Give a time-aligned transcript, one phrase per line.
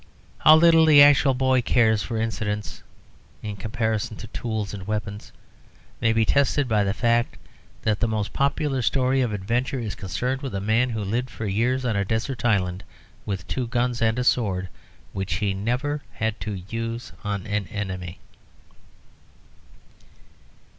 [0.39, 2.81] How little the actual boy cares for incidents
[3.43, 5.31] in comparison to tools and weapons
[6.01, 7.37] may be tested by the fact
[7.83, 11.45] that the most popular story of adventure is concerned with a man who lived for
[11.45, 12.83] years on a desert island
[13.27, 14.69] with two guns and a sword,
[15.13, 18.17] which he never had to use on an enemy.